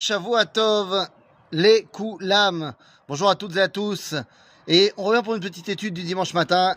Shavuatov, 0.00 1.08
les 1.50 1.82
Koulam. 1.90 2.72
Bonjour 3.08 3.28
à 3.28 3.34
toutes 3.34 3.56
et 3.56 3.60
à 3.60 3.66
tous. 3.66 4.14
Et 4.68 4.92
on 4.96 5.02
revient 5.02 5.22
pour 5.24 5.34
une 5.34 5.40
petite 5.40 5.68
étude 5.68 5.92
du 5.92 6.04
dimanche 6.04 6.34
matin, 6.34 6.76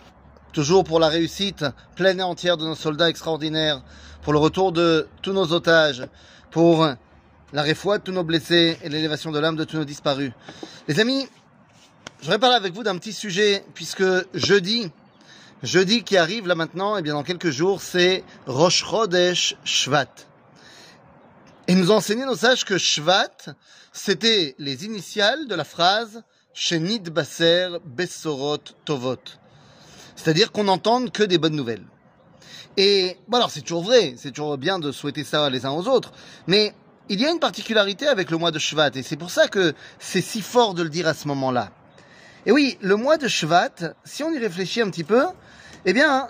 toujours 0.54 0.83
pour 0.83 1.00
la 1.00 1.08
réussite 1.08 1.63
pleine 1.96 2.20
et 2.20 2.23
entière 2.23 2.57
de 2.57 2.65
nos 2.65 2.73
soldats 2.73 3.10
extraordinaires, 3.10 3.84
pour 4.23 4.34
le 4.34 4.39
retour 4.39 4.71
de 4.71 5.07
tous 5.21 5.34
nos 5.34 5.54
otages, 5.54 6.07
pour 6.49 6.88
la 7.54 7.62
réfoie 7.62 7.99
de 7.99 8.04
tous 8.04 8.12
nos 8.12 8.23
blessés 8.23 8.79
et 8.81 8.89
l'élévation 8.89 9.31
de 9.31 9.38
l'âme 9.38 9.56
de 9.56 9.65
tous 9.65 9.78
nos 9.78 9.85
disparus. 9.85 10.31
Les 10.88 10.99
amis, 10.99 11.28
je 12.22 12.24
voudrais 12.24 12.40
parler 12.40 12.56
avec 12.56 12.74
vous 12.74 12.81
d'un 12.81 12.97
petit 12.97 13.13
sujet, 13.13 13.63
puisque 13.76 14.03
jeudi, 14.33 14.90
jeudi 15.62 16.03
qui 16.03 16.17
arrive 16.17 16.48
là 16.48 16.55
maintenant, 16.55 16.98
et 16.98 17.03
bien 17.03 17.13
dans 17.13 17.23
quelques 17.23 17.52
jours, 17.52 17.84
c'est 17.84 18.23
Rosh 18.48 18.84
Chodesh 18.84 19.55
Shvat. 19.63 20.30
Et 21.67 21.75
nous 21.75 21.91
enseigné 21.91 22.25
nos 22.25 22.35
sages 22.35 22.66
que 22.66 22.77
Shvat, 22.77 23.55
c'était 23.93 24.55
les 24.57 24.85
initiales 24.85 25.47
de 25.47 25.55
la 25.55 25.63
phrase 25.63 26.23
Shenit 26.53 26.99
Baser 26.99 27.77
Bessorot 27.85 28.57
Tovot. 28.83 29.17
C'est-à-dire 30.16 30.52
qu'on 30.52 30.66
n'entende 30.66 31.11
que 31.11 31.23
des 31.23 31.38
bonnes 31.38 31.55
nouvelles. 31.55 31.85
Et 32.77 33.17
bon 33.27 33.38
alors 33.38 33.52
c'est 33.52 33.61
toujours 33.61 33.83
vrai, 33.83 34.16
c'est 34.17 34.31
toujours 34.31 34.57
bien 34.57 34.79
de 34.79 34.91
souhaiter 34.91 35.23
ça 35.23 35.49
les 35.49 35.66
uns 35.66 35.71
aux 35.71 35.88
autres, 35.88 36.13
mais 36.47 36.73
il 37.09 37.19
y 37.19 37.25
a 37.25 37.31
une 37.31 37.39
particularité 37.39 38.07
avec 38.07 38.31
le 38.31 38.38
mois 38.38 38.52
de 38.52 38.59
Shvat, 38.59 38.91
et 38.95 39.03
c'est 39.03 39.17
pour 39.17 39.30
ça 39.30 39.47
que 39.47 39.73
c'est 39.99 40.21
si 40.21 40.41
fort 40.41 40.73
de 40.73 40.81
le 40.81 40.89
dire 40.89 41.07
à 41.07 41.13
ce 41.13 41.27
moment-là. 41.27 41.71
Et 42.45 42.52
oui, 42.52 42.77
le 42.81 42.95
mois 42.95 43.17
de 43.17 43.27
Shvat, 43.27 43.93
si 44.05 44.23
on 44.23 44.31
y 44.31 44.39
réfléchit 44.39 44.81
un 44.81 44.89
petit 44.89 45.03
peu, 45.03 45.25
eh 45.85 45.93
bien, 45.93 46.30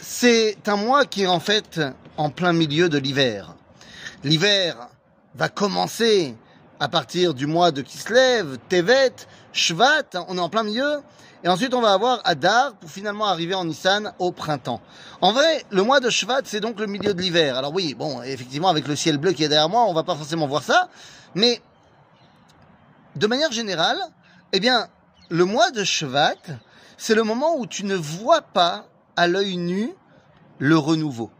c'est 0.00 0.68
un 0.68 0.76
mois 0.76 1.06
qui 1.06 1.22
est 1.22 1.26
en 1.26 1.40
fait 1.40 1.80
en 2.16 2.30
plein 2.30 2.52
milieu 2.52 2.88
de 2.88 2.98
l'hiver. 2.98 3.56
L'hiver 4.22 4.76
va 5.34 5.48
commencer 5.48 6.36
à 6.78 6.88
partir 6.88 7.32
du 7.32 7.46
mois 7.46 7.70
de 7.70 7.80
Kislev, 7.80 8.58
Tevet, 8.68 9.14
Shvat, 9.54 10.10
on 10.28 10.36
est 10.36 10.40
en 10.40 10.50
plein 10.50 10.62
milieu, 10.62 11.00
et 11.42 11.48
ensuite 11.48 11.72
on 11.72 11.80
va 11.80 11.94
avoir 11.94 12.20
Adar 12.24 12.74
pour 12.74 12.90
finalement 12.90 13.24
arriver 13.24 13.54
en 13.54 13.64
Nissan 13.64 14.12
au 14.18 14.30
printemps. 14.30 14.82
En 15.22 15.32
vrai, 15.32 15.64
le 15.70 15.82
mois 15.82 16.00
de 16.00 16.10
Shvat, 16.10 16.42
c'est 16.44 16.60
donc 16.60 16.78
le 16.80 16.86
milieu 16.86 17.14
de 17.14 17.20
l'hiver. 17.22 17.56
Alors 17.56 17.72
oui, 17.72 17.94
bon, 17.94 18.20
effectivement, 18.20 18.68
avec 18.68 18.86
le 18.88 18.94
ciel 18.94 19.16
bleu 19.16 19.32
qui 19.32 19.42
est 19.42 19.48
derrière 19.48 19.70
moi, 19.70 19.86
on 19.88 19.94
va 19.94 20.02
pas 20.02 20.16
forcément 20.16 20.46
voir 20.46 20.64
ça, 20.64 20.90
mais 21.34 21.62
de 23.16 23.26
manière 23.26 23.52
générale, 23.52 23.98
eh 24.52 24.60
bien, 24.60 24.88
le 25.30 25.46
mois 25.46 25.70
de 25.70 25.82
Shvat, 25.82 26.36
c'est 26.98 27.14
le 27.14 27.22
moment 27.22 27.56
où 27.56 27.66
tu 27.66 27.86
ne 27.86 27.94
vois 27.94 28.42
pas 28.42 28.84
à 29.16 29.26
l'œil 29.28 29.56
nu 29.56 29.94
le 30.58 30.76
renouveau 30.76 31.30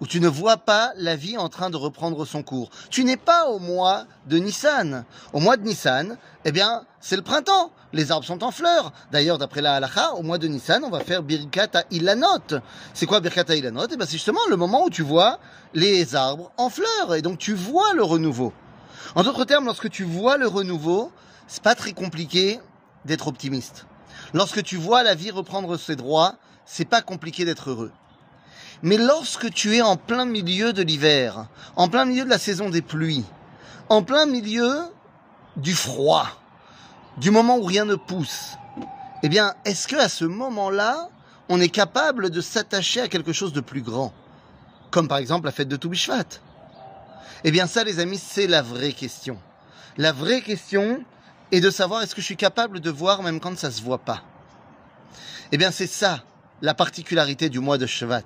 où 0.00 0.06
tu 0.06 0.20
ne 0.20 0.28
vois 0.28 0.56
pas 0.56 0.92
la 0.96 1.16
vie 1.16 1.36
en 1.36 1.48
train 1.48 1.70
de 1.70 1.76
reprendre 1.76 2.24
son 2.24 2.42
cours. 2.42 2.70
Tu 2.90 3.04
n'es 3.04 3.16
pas 3.16 3.46
au 3.46 3.58
mois 3.58 4.06
de 4.26 4.38
Nissan. 4.38 5.04
Au 5.32 5.40
mois 5.40 5.56
de 5.56 5.62
Nissan, 5.62 6.16
eh 6.44 6.52
bien, 6.52 6.84
c'est 7.00 7.16
le 7.16 7.22
printemps. 7.22 7.72
Les 7.92 8.12
arbres 8.12 8.24
sont 8.24 8.42
en 8.44 8.50
fleurs. 8.50 8.92
D'ailleurs, 9.12 9.36
d'après 9.38 9.60
la 9.60 9.74
halakha, 9.74 10.14
au 10.14 10.22
mois 10.22 10.38
de 10.38 10.48
Nissan, 10.48 10.84
on 10.84 10.90
va 10.90 11.00
faire 11.00 11.22
Birkat 11.22 11.84
Ilanot. 11.90 12.60
C'est 12.94 13.06
quoi 13.06 13.20
Birkat 13.20 13.54
Ilanot 13.54 13.88
Eh 13.90 13.96
bien, 13.96 14.06
c'est 14.06 14.12
justement 14.12 14.40
le 14.48 14.56
moment 14.56 14.84
où 14.84 14.90
tu 14.90 15.02
vois 15.02 15.38
les 15.74 16.14
arbres 16.14 16.52
en 16.56 16.70
fleurs. 16.70 17.14
Et 17.14 17.22
donc, 17.22 17.38
tu 17.38 17.52
vois 17.52 17.92
le 17.92 18.02
renouveau. 18.02 18.52
En 19.14 19.22
d'autres 19.22 19.44
termes, 19.44 19.66
lorsque 19.66 19.90
tu 19.90 20.04
vois 20.04 20.36
le 20.36 20.46
renouveau, 20.46 21.12
c'est 21.46 21.62
pas 21.62 21.74
très 21.74 21.92
compliqué 21.92 22.60
d'être 23.04 23.26
optimiste. 23.28 23.86
Lorsque 24.32 24.62
tu 24.62 24.76
vois 24.76 25.02
la 25.02 25.14
vie 25.14 25.30
reprendre 25.30 25.76
ses 25.76 25.96
droits, 25.96 26.36
c'est 26.64 26.84
pas 26.84 27.02
compliqué 27.02 27.44
d'être 27.44 27.70
heureux. 27.70 27.90
Mais 28.82 28.96
lorsque 28.96 29.52
tu 29.52 29.76
es 29.76 29.82
en 29.82 29.96
plein 29.96 30.24
milieu 30.24 30.72
de 30.72 30.82
l'hiver, 30.82 31.46
en 31.76 31.88
plein 31.88 32.04
milieu 32.04 32.24
de 32.24 32.30
la 32.30 32.38
saison 32.38 32.70
des 32.70 32.82
pluies, 32.82 33.24
en 33.88 34.02
plein 34.02 34.26
milieu 34.26 34.80
du 35.56 35.74
froid, 35.74 36.26
du 37.18 37.30
moment 37.30 37.58
où 37.58 37.64
rien 37.64 37.84
ne 37.84 37.96
pousse, 37.96 38.56
eh 39.22 39.28
bien, 39.28 39.54
est-ce 39.64 39.86
que 39.86 39.96
à 39.96 40.08
ce 40.08 40.24
moment-là, 40.24 41.08
on 41.48 41.60
est 41.60 41.68
capable 41.68 42.30
de 42.30 42.40
s'attacher 42.40 43.00
à 43.00 43.08
quelque 43.08 43.32
chose 43.32 43.52
de 43.52 43.60
plus 43.60 43.82
grand, 43.82 44.12
comme 44.90 45.08
par 45.08 45.18
exemple 45.18 45.46
la 45.46 45.52
fête 45.52 45.68
de 45.68 45.76
Toubishvat? 45.76 46.40
Eh 47.44 47.50
bien, 47.50 47.66
ça, 47.66 47.84
les 47.84 47.98
amis, 47.98 48.18
c'est 48.18 48.46
la 48.46 48.62
vraie 48.62 48.92
question. 48.92 49.38
La 49.98 50.12
vraie 50.12 50.40
question 50.40 51.04
est 51.52 51.60
de 51.60 51.70
savoir 51.70 52.02
est-ce 52.02 52.14
que 52.14 52.20
je 52.20 52.26
suis 52.26 52.36
capable 52.36 52.80
de 52.80 52.90
voir 52.90 53.22
même 53.22 53.40
quand 53.40 53.58
ça 53.58 53.70
se 53.70 53.82
voit 53.82 53.98
pas. 53.98 54.22
Eh 55.52 55.58
bien, 55.58 55.70
c'est 55.70 55.86
ça 55.86 56.22
la 56.62 56.74
particularité 56.74 57.48
du 57.48 57.60
mois 57.60 57.78
de 57.78 57.86
Shvat. 57.86 58.24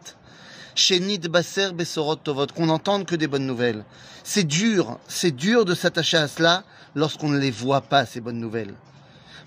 Shenit 0.75 1.19
Baser 1.19 1.73
Besorot 1.73 2.17
Tovot, 2.17 2.49
qu'on 2.49 2.67
n'entende 2.67 3.07
que 3.07 3.15
des 3.15 3.29
bonnes 3.29 3.47
nouvelles. 3.47 3.85
C'est 4.25 4.45
dur, 4.45 4.99
c'est 5.07 5.31
dur 5.31 5.65
de 5.65 5.75
s'attacher 5.75 6.17
à 6.17 6.29
cela 6.29 6.65
lorsqu'on 6.95 7.29
ne 7.29 7.39
les 7.39 7.51
voit 7.51 7.83
pas, 7.83 8.07
ces 8.07 8.21
bonnes 8.21 8.41
nouvelles. 8.41 8.75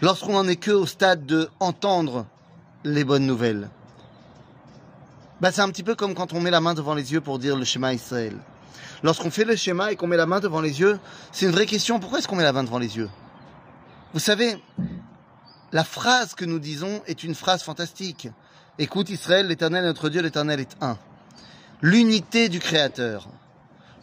Lorsqu'on 0.01 0.33
n'en 0.33 0.47
est 0.47 0.55
que 0.55 0.71
au 0.71 0.85
stade 0.85 1.25
de 1.25 1.49
entendre 1.59 2.25
les 2.83 3.03
bonnes 3.03 3.25
nouvelles. 3.25 3.69
Bah, 5.41 5.51
c'est 5.51 5.61
un 5.61 5.69
petit 5.69 5.83
peu 5.83 5.95
comme 5.95 6.15
quand 6.15 6.33
on 6.33 6.39
met 6.39 6.51
la 6.51 6.61
main 6.61 6.73
devant 6.73 6.95
les 6.95 7.11
yeux 7.11 7.21
pour 7.21 7.39
dire 7.39 7.55
le 7.55 7.65
schéma 7.65 7.93
Israël. 7.93 8.37
Lorsqu'on 9.03 9.29
fait 9.29 9.43
le 9.43 9.55
schéma 9.55 9.91
et 9.91 9.95
qu'on 9.95 10.07
met 10.07 10.17
la 10.17 10.25
main 10.25 10.39
devant 10.39 10.61
les 10.61 10.79
yeux, 10.79 10.99
c'est 11.31 11.45
une 11.45 11.51
vraie 11.51 11.65
question. 11.65 11.99
Pourquoi 11.99 12.19
est-ce 12.19 12.27
qu'on 12.27 12.35
met 12.35 12.43
la 12.43 12.53
main 12.53 12.63
devant 12.63 12.79
les 12.79 12.97
yeux? 12.97 13.09
Vous 14.13 14.19
savez, 14.19 14.63
la 15.71 15.83
phrase 15.83 16.33
que 16.33 16.45
nous 16.45 16.59
disons 16.59 17.01
est 17.05 17.23
une 17.23 17.35
phrase 17.35 17.61
fantastique. 17.61 18.29
Écoute 18.79 19.09
Israël, 19.09 19.47
l'éternel 19.47 19.83
notre 19.85 20.07
Dieu, 20.07 20.21
l'éternel 20.21 20.59
est 20.59 20.77
un. 20.81 20.99
L'unité 21.81 22.47
du 22.47 22.59
Créateur. 22.59 23.27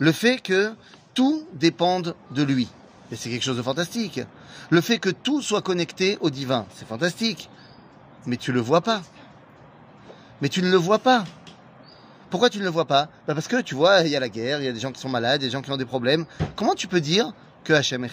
Le 0.01 0.11
fait 0.11 0.39
que 0.39 0.75
tout 1.15 1.47
dépende 1.53 2.17
de 2.33 2.43
lui. 2.43 2.69
Et 3.13 3.17
c'est 3.17 3.31
quelque 3.31 3.45
chose 3.45 3.57
de 3.57 3.63
fantastique. 3.63 4.21
Le 4.71 4.81
fait 4.81 4.99
que 4.99 5.11
tout 5.11 5.43
soit 5.43 5.63
connecté 5.63 6.19
au 6.21 6.31
divin. 6.31 6.67
C'est 6.75 6.89
fantastique. 6.89 7.49
Mais 8.27 8.37
tu 8.37 8.51
le 8.51 8.59
vois 8.59 8.81
pas. 8.81 9.03
Mais 10.43 10.49
tu 10.49 10.61
ne 10.61 10.69
le 10.69 10.77
vois 10.77 10.99
pas. 10.99 11.25
Pourquoi 12.31 12.51
tu 12.51 12.59
ne 12.59 12.65
le 12.65 12.71
vois 12.71 12.87
pas? 12.87 13.09
Bah 13.29 13.35
Parce 13.35 13.47
que 13.47 13.61
tu 13.61 13.77
vois, 13.77 14.01
il 14.01 14.09
y 14.09 14.17
a 14.17 14.21
la 14.21 14.29
guerre, 14.29 14.59
il 14.59 14.65
y 14.65 14.69
a 14.69 14.73
des 14.73 14.81
gens 14.81 14.91
qui 14.91 15.01
sont 15.01 15.09
malades, 15.09 15.41
des 15.41 15.51
gens 15.51 15.63
qui 15.63 15.71
ont 15.71 15.77
des 15.77 15.85
problèmes. 15.85 16.27
Comment 16.57 16.75
tu 16.75 16.89
peux 16.89 17.01
dire 17.01 17.33
que 17.63 17.73
Hachem 17.73 18.05
est 18.05 18.11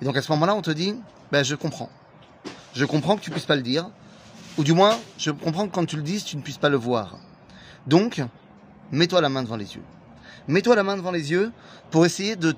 Et 0.00 0.04
donc 0.04 0.16
à 0.16 0.22
ce 0.22 0.30
moment-là, 0.30 0.54
on 0.54 0.62
te 0.62 0.70
dit, 0.70 0.94
ben 1.32 1.42
je 1.42 1.56
comprends. 1.56 1.90
Je 2.72 2.84
comprends 2.84 3.16
que 3.16 3.22
tu 3.22 3.32
puisses 3.32 3.46
pas 3.46 3.56
le 3.56 3.62
dire, 3.62 3.90
ou 4.58 4.64
du 4.64 4.72
moins, 4.72 4.98
je 5.18 5.30
comprends 5.30 5.66
que 5.66 5.72
quand 5.72 5.86
tu 5.86 5.96
le 5.96 6.02
dises, 6.02 6.24
tu 6.24 6.36
ne 6.36 6.42
puisses 6.42 6.58
pas 6.58 6.68
le 6.68 6.76
voir. 6.76 7.18
Donc, 7.86 8.22
mets-toi 8.90 9.20
la 9.20 9.28
main 9.28 9.42
devant 9.42 9.56
les 9.56 9.74
yeux. 9.74 9.82
Mets-toi 10.48 10.76
la 10.76 10.82
main 10.82 10.96
devant 10.96 11.10
les 11.10 11.30
yeux 11.30 11.52
pour 11.90 12.04
essayer 12.04 12.36
de 12.36 12.52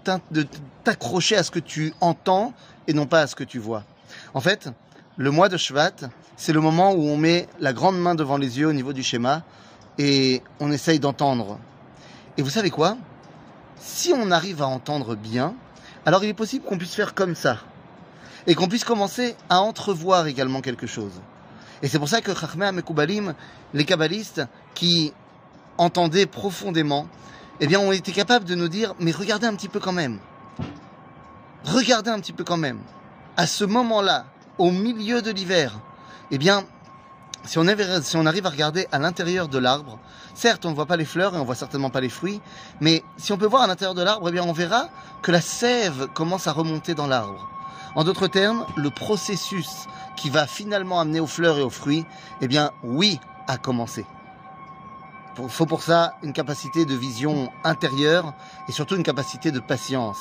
t'accrocher 0.85 1.37
à 1.37 1.43
ce 1.43 1.51
que 1.51 1.59
tu 1.59 1.93
entends 2.01 2.53
et 2.87 2.93
non 2.93 3.07
pas 3.07 3.21
à 3.21 3.27
ce 3.27 3.37
que 3.37 3.45
tu 3.45 3.59
vois. 3.59 3.85
En 4.33 4.41
fait, 4.41 4.69
le 5.17 5.31
mois 5.31 5.49
de 5.49 5.57
Shvat, 5.57 5.93
c'est 6.37 6.53
le 6.53 6.61
moment 6.61 6.93
où 6.93 7.03
on 7.03 7.17
met 7.17 7.47
la 7.61 7.73
grande 7.73 7.99
main 7.99 8.15
devant 8.15 8.37
les 8.37 8.59
yeux 8.59 8.69
au 8.69 8.73
niveau 8.73 8.93
du 8.93 9.03
schéma 9.03 9.43
et 9.99 10.43
on 10.61 10.73
essaye 10.73 10.99
d'entendre. 10.99 11.59
Et 12.37 12.43
vous 12.43 12.51
savez 12.51 12.71
quoi? 12.71 12.97
Si 13.79 14.13
on 14.13 14.31
arrive 14.31 14.63
à 14.63 14.67
entendre 14.67 15.15
bien, 15.15 15.55
alors 16.07 16.25
il 16.25 16.31
est 16.31 16.35
possible 16.35 16.65
qu'on 16.65 16.79
puisse 16.79 16.95
faire 16.95 17.15
comme 17.15 17.35
ça 17.35 17.59
et 18.47 18.55
qu'on 18.55 18.67
puisse 18.67 18.85
commencer 18.85 19.37
à 19.49 19.61
entrevoir 19.61 20.27
également 20.27 20.61
quelque 20.61 20.87
chose. 20.87 21.21
Et 21.85 21.89
c'est 21.89 21.99
pour 21.99 22.09
ça 22.09 22.23
que 22.23 22.35
Chachmei 22.35 22.73
Mekoubalim, 22.73 23.35
les 23.75 23.85
kabbalistes 23.85 24.41
qui 24.75 25.13
entendaient 25.77 26.25
profondément, 26.25 27.07
eh 27.61 27.77
ont 27.77 27.93
été 27.93 28.11
capables 28.11 28.47
de 28.47 28.55
nous 28.55 28.69
dire, 28.69 28.95
mais 29.01 29.11
regardez 29.11 29.47
un 29.47 29.55
petit 29.55 29.69
peu 29.69 29.81
quand 29.81 29.93
même. 29.93 30.19
Regardez 31.67 32.09
un 32.09 32.21
petit 32.21 32.33
peu 32.33 32.43
quand 32.43 32.57
même. 32.57 32.79
À 33.37 33.47
ce 33.47 33.67
moment-là, 33.67 34.25
au 34.57 34.71
milieu 34.71 35.21
de 35.21 35.31
l'hiver, 35.31 35.79
eh 36.31 36.39
bien, 36.39 36.65
si 37.45 37.59
on, 37.59 37.67
arrive 37.67 38.47
à 38.47 38.51
regarder 38.51 38.89
à 38.91 38.99
l'intérieur 38.99 39.49
de 39.49 39.59
l'arbre, 39.59 39.99
certes, 40.35 40.65
on 40.65 40.71
ne 40.71 40.75
voit 40.75 40.87
pas 40.87 40.97
les 40.97 41.05
fleurs 41.05 41.35
et 41.35 41.39
on 41.39 41.45
voit 41.45 41.55
certainement 41.55 41.91
pas 41.91 42.01
les 42.01 42.09
fruits, 42.09 42.41
mais 42.81 43.05
si 43.19 43.31
on 43.35 43.37
peut 43.37 43.45
voir 43.45 43.61
à 43.61 43.67
l'intérieur 43.67 43.95
de 43.95 44.03
l'arbre, 44.03 44.27
eh 44.31 44.33
bien, 44.33 44.45
on 44.45 44.55
verra 44.55 44.89
que 45.21 45.31
la 45.31 45.43
sève 45.43 46.09
commence 46.15 46.47
à 46.47 46.53
remonter 46.53 46.95
dans 46.95 47.07
l'arbre. 47.07 47.54
En 47.95 48.03
d'autres 48.03 48.27
termes, 48.27 48.67
le 48.77 48.91
processus 48.91 49.87
qui 50.17 50.31
va 50.31 50.47
finalement 50.47 51.01
amener 51.01 51.21
aux 51.21 51.27
fleurs 51.27 51.59
et 51.59 51.63
aux 51.63 51.71
fruits, 51.71 52.05
eh 52.41 52.49
bien, 52.49 52.73
oui, 52.83 53.21
a 53.47 53.57
commencé. 53.57 54.05
Il 55.39 55.49
faut 55.49 55.67
pour 55.67 55.83
ça 55.83 56.15
une 56.23 56.33
capacité 56.33 56.85
de 56.85 56.95
vision 56.95 57.51
intérieure 57.65 58.35
et 58.69 58.73
surtout 58.73 58.97
une 58.97 59.03
capacité 59.03 59.51
de 59.51 59.61
patience. 59.61 60.19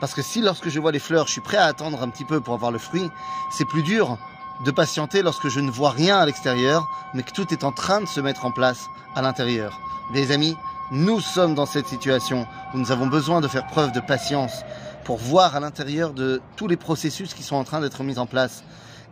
Parce 0.00 0.14
que 0.14 0.22
si 0.22 0.40
lorsque 0.42 0.68
je 0.68 0.80
vois 0.80 0.92
les 0.92 0.98
fleurs, 0.98 1.26
je 1.26 1.32
suis 1.32 1.40
prêt 1.40 1.56
à 1.56 1.64
attendre 1.64 2.02
un 2.02 2.08
petit 2.08 2.24
peu 2.24 2.40
pour 2.40 2.54
avoir 2.54 2.70
le 2.70 2.78
fruit, 2.78 3.10
c'est 3.50 3.64
plus 3.64 3.82
dur 3.82 4.18
de 4.64 4.70
patienter 4.70 5.22
lorsque 5.22 5.48
je 5.48 5.60
ne 5.60 5.70
vois 5.70 5.90
rien 5.90 6.18
à 6.18 6.26
l'extérieur, 6.26 6.88
mais 7.14 7.22
que 7.22 7.32
tout 7.32 7.52
est 7.52 7.64
en 7.64 7.72
train 7.72 8.00
de 8.00 8.06
se 8.06 8.20
mettre 8.20 8.44
en 8.44 8.50
place 8.50 8.88
à 9.14 9.22
l'intérieur. 9.22 9.78
Les 10.12 10.32
amis, 10.32 10.56
nous 10.90 11.20
sommes 11.20 11.54
dans 11.54 11.66
cette 11.66 11.88
situation 11.88 12.46
nous 12.74 12.92
avons 12.92 13.06
besoin 13.06 13.40
de 13.40 13.48
faire 13.48 13.66
preuve 13.66 13.92
de 13.92 14.00
patience 14.00 14.64
pour 15.04 15.18
voir 15.18 15.56
à 15.56 15.60
l'intérieur 15.60 16.12
de 16.12 16.40
tous 16.56 16.68
les 16.68 16.76
processus 16.76 17.34
qui 17.34 17.42
sont 17.42 17.56
en 17.56 17.64
train 17.64 17.80
d'être 17.80 18.02
mis 18.02 18.18
en 18.18 18.26
place 18.26 18.64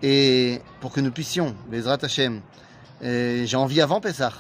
et 0.03 0.61
pour 0.81 0.93
que 0.93 1.01
nous 1.01 1.11
puissions, 1.11 1.55
Bezrat 1.71 1.99
Hashem, 2.03 2.41
j'ai 3.01 3.57
envie 3.57 3.81
avant 3.81 4.01
Pessah, 4.01 4.33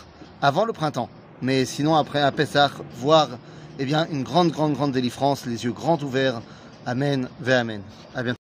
avant 0.43 0.65
le 0.65 0.73
printemps, 0.73 1.09
mais 1.43 1.65
sinon 1.65 1.95
après 1.95 2.21
à 2.21 2.33
Pessah, 2.33 2.71
voir 2.97 3.29
eh 3.79 3.85
bien, 3.85 4.07
une 4.11 4.23
grande, 4.23 4.51
grande, 4.51 4.75
grande 4.75 4.93
délivrance, 4.93 5.47
les 5.47 5.65
yeux 5.65 5.73
grands 5.73 5.99
ouverts 6.03 6.41
Amen 6.87 7.29
ve 7.41 7.53
Amen. 7.53 7.81
À 8.15 8.23
bientôt. 8.23 8.33